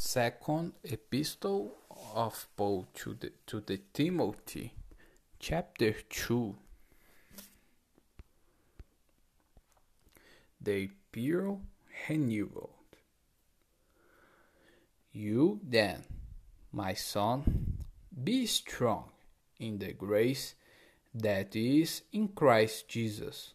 [0.00, 1.74] Second Epistle
[2.14, 4.72] of Paul to the, to the Timothy,
[5.40, 6.54] chapter 2.
[10.60, 11.58] The pure
[12.08, 12.70] renewal.
[15.10, 16.04] You then,
[16.70, 17.78] my son,
[18.22, 19.10] be strong
[19.58, 20.54] in the grace
[21.12, 23.52] that is in Christ Jesus.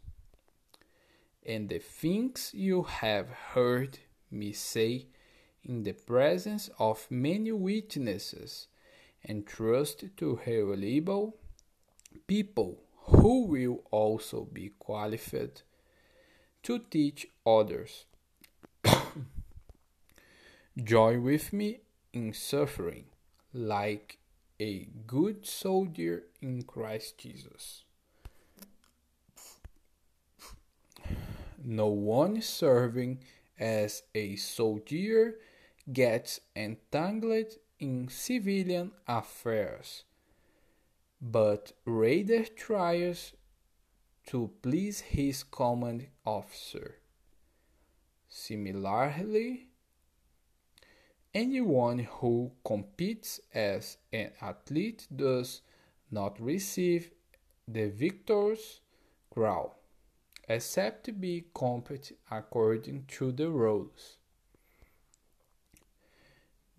[1.46, 4.00] And the things you have heard
[4.30, 5.06] me say
[5.66, 8.68] in the presence of many witnesses,
[9.24, 11.38] and trust to reliable
[12.28, 15.62] people who will also be qualified
[16.64, 18.06] to teach others.
[20.84, 23.06] Join with me in suffering
[23.54, 24.18] like
[24.60, 27.84] a good soldier in Christ Jesus.
[31.64, 33.20] No one serving
[33.60, 35.36] as a soldier
[35.92, 40.06] gets entangled in civilian affairs,
[41.22, 43.34] but rather tries
[44.28, 47.00] to please his command officer.
[48.30, 49.68] Similarly,
[51.34, 55.62] anyone who competes as an athlete does
[56.10, 57.12] not receive
[57.68, 58.80] the victor's
[59.30, 59.70] crown,
[60.48, 64.18] except to be competent according to the rules.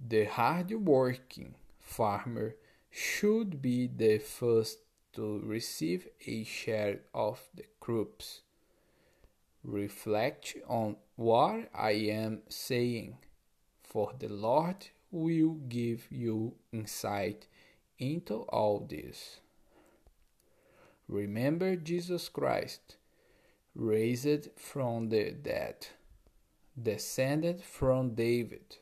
[0.06, 2.56] The hard-working farmer
[2.90, 4.80] should be the first
[5.14, 8.42] to receive a share of the crops.
[9.62, 13.16] Reflect on what I am saying,
[13.82, 17.46] for the Lord will give you insight
[17.98, 19.40] into all this.
[21.08, 22.96] Remember Jesus Christ,
[23.74, 25.86] raised from the dead,
[26.80, 28.76] descended from David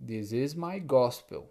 [0.00, 1.50] this is my gospel,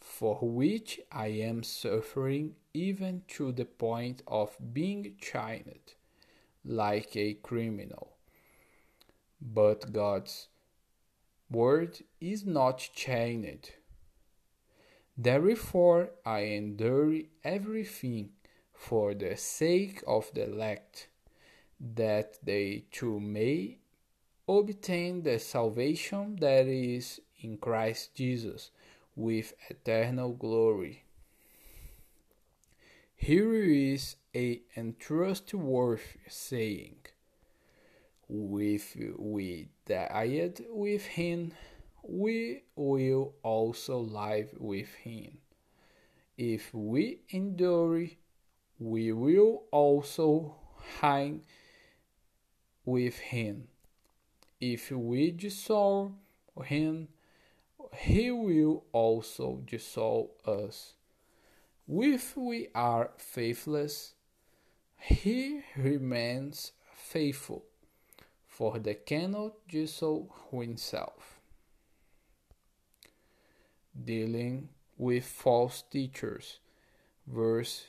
[0.00, 5.94] for which I am suffering even to the point of being chained
[6.64, 8.12] like a criminal.
[9.40, 10.48] But God's
[11.50, 13.70] word is not chained.
[15.16, 18.30] Therefore, I endure everything
[18.72, 21.08] for the sake of the elect,
[21.80, 23.78] that they too may
[24.48, 28.70] obtain the salvation that is in Christ Jesus
[29.14, 31.04] with eternal glory.
[33.14, 36.96] Here is a untrustworthy saying.
[38.28, 41.52] If we died with him,
[42.02, 45.38] we will also live with him.
[46.36, 48.06] If we endure,
[48.78, 50.56] we will also
[51.00, 51.42] hang
[52.84, 53.68] with him.
[54.60, 56.12] If we dissolve
[56.64, 57.08] him,
[57.98, 60.94] he will also dissolve us.
[61.86, 64.14] If we are faithless,
[64.98, 67.64] he remains faithful,
[68.46, 71.40] for they cannot dissolve himself.
[74.02, 76.58] Dealing with false teachers,
[77.26, 77.84] verse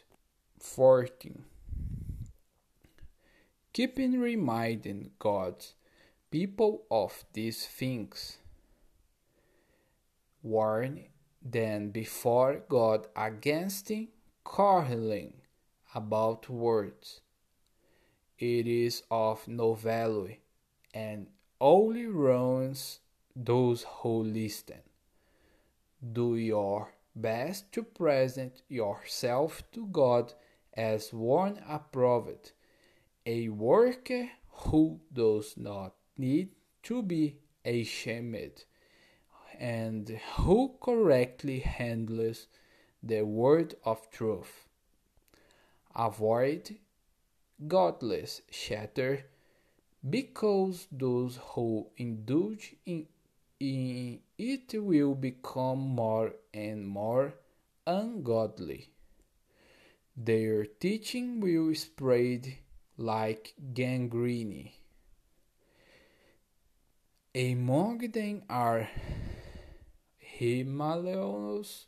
[0.59, 1.45] 14.
[3.73, 5.73] Keeping reminding God's
[6.31, 8.37] people of these things
[10.45, 11.03] warn
[11.41, 13.91] them before God against
[14.43, 15.33] quarreling
[15.95, 17.21] about words.
[18.37, 20.35] It is of no value
[20.93, 21.27] and
[21.59, 22.99] only ruins
[23.35, 24.83] those who listen.
[26.13, 30.33] Do your best to present yourself to God
[30.73, 32.51] as one approved,
[33.25, 36.49] a worker who does not need
[36.83, 38.65] to be ashamed
[39.59, 42.47] and who correctly handles
[43.01, 44.67] the word of truth.
[45.95, 46.75] Avoid
[47.67, 49.25] godless chatter
[50.07, 53.07] because those who indulge in,
[53.59, 57.33] in it will become more and more
[57.87, 58.89] ungodly.
[60.17, 62.55] Their teaching will spread
[62.97, 64.71] like gangrene.
[67.33, 68.87] Among them are
[70.39, 71.85] Hymenaeus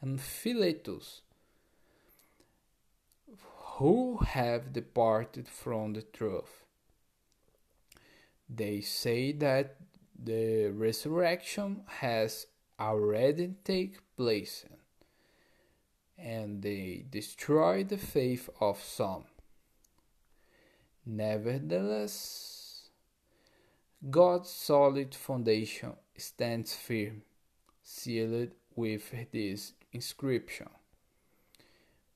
[0.00, 1.22] and Philetus,
[3.78, 6.64] who have departed from the truth.
[8.48, 9.76] They say that
[10.18, 12.46] the resurrection has
[12.78, 14.64] already taken place,
[16.16, 19.24] and they destroy the faith of some.
[21.04, 22.88] Nevertheless,
[24.10, 27.22] God's solid foundation stands firm,
[27.88, 30.68] sealed with this inscription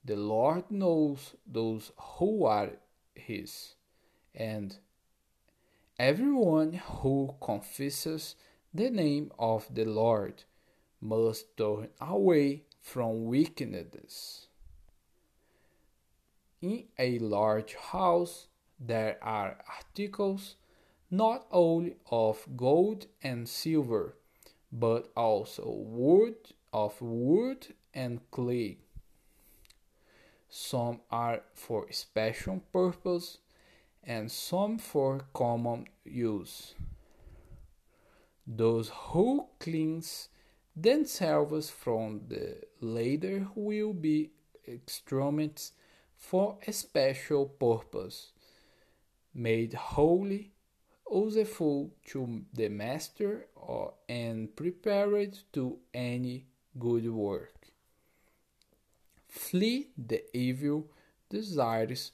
[0.04, 2.72] The Lord knows those who are
[3.14, 3.74] his,
[4.34, 4.76] and
[5.96, 8.34] everyone who confesses
[8.74, 10.42] the name of the Lord
[11.00, 14.48] must turn away from wickedness.
[16.60, 18.48] In a large house,
[18.80, 20.56] there are articles
[21.10, 24.16] not only of gold and silver,
[24.72, 26.36] but also wood
[26.72, 28.78] of wood and clay.
[30.48, 33.38] Some are for special purpose
[34.02, 36.74] and some for common use.
[38.46, 40.28] Those who cleanse
[40.74, 44.30] themselves from the latter will be
[44.66, 45.72] instruments
[46.16, 48.32] for a special purpose,
[49.34, 50.52] made holy,
[51.10, 56.46] useful to the master, or, and prepared to any
[56.78, 57.68] good work.
[59.28, 60.86] Flee the evil
[61.28, 62.12] desires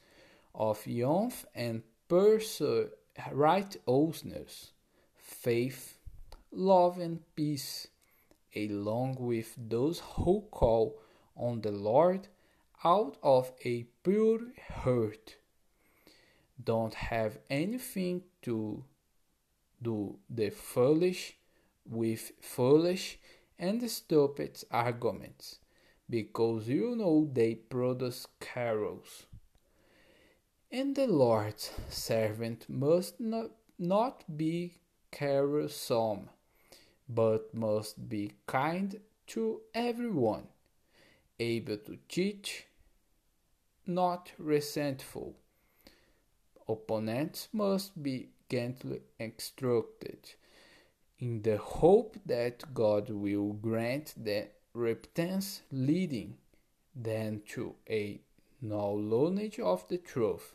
[0.54, 2.90] of youth and pursue
[3.32, 4.72] righteousness,
[5.16, 5.99] faith,
[6.50, 7.88] love, and peace,
[8.54, 10.99] along with those who call
[11.37, 12.28] on the Lord
[12.84, 14.40] out of a pure
[14.70, 15.37] heart.
[16.62, 18.82] Don't have anything to
[19.82, 21.37] do the foolish
[21.84, 23.19] with foolish
[23.58, 25.58] and stupid arguments,
[26.08, 29.26] because you know they produce quarrels.
[30.70, 34.75] And the Lord's servant must not, not be
[35.16, 36.28] quarrelsome,
[37.08, 40.49] but must be kind to everyone,
[41.38, 42.66] able to teach,
[43.87, 45.37] not resentful.
[46.69, 50.34] Opponents must be gently instructed,
[51.19, 56.37] in the hope that God will grant the repentance leading
[56.94, 58.20] them to a
[58.60, 60.54] knowledge of the truth,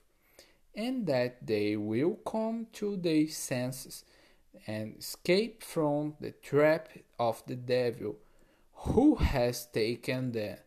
[0.75, 4.05] and that they will come to their senses
[4.67, 6.89] and escape from the trap
[7.19, 8.15] of the devil,
[8.73, 10.57] who has taken them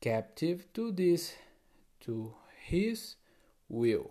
[0.00, 1.34] captive to this
[2.00, 2.34] to
[2.64, 3.16] his
[3.68, 4.10] will.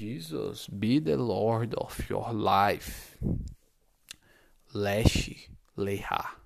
[0.00, 3.18] Jesus be the Lord of your life.
[4.72, 6.39] Leshe Leha.